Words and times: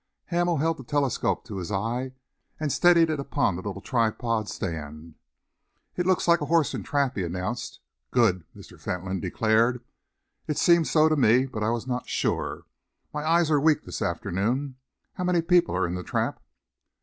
Hamel 0.29 0.57
held 0.57 0.77
the 0.77 0.83
telescope 0.83 1.45
to 1.45 1.57
his 1.57 1.71
eye 1.71 2.13
and 2.59 2.71
steadied 2.71 3.11
it 3.11 3.19
upon 3.19 3.55
the 3.55 3.61
little 3.61 3.83
tripod 3.83 4.49
stand. 4.49 5.13
"It 5.95 6.07
looks 6.07 6.27
like 6.27 6.41
a 6.41 6.45
horse 6.47 6.73
and 6.73 6.83
trap," 6.83 7.15
he 7.15 7.23
announced. 7.23 7.79
"Good!" 8.09 8.43
Mr. 8.57 8.81
Fentolin 8.81 9.19
declared. 9.19 9.83
"It 10.47 10.57
seemed 10.57 10.87
so 10.87 11.07
to 11.07 11.15
me, 11.15 11.45
but 11.45 11.61
I 11.61 11.69
was 11.69 11.85
not 11.85 12.09
sure. 12.09 12.63
My 13.13 13.23
eyes 13.23 13.51
are 13.51 13.59
weak 13.59 13.83
this 13.83 14.01
afternoon. 14.01 14.77
How 15.13 15.23
many 15.23 15.43
people 15.43 15.75
are 15.75 15.85
in 15.85 15.93
the 15.93 16.01
trap?" 16.01 16.41